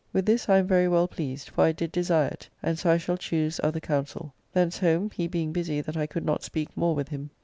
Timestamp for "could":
6.07-6.25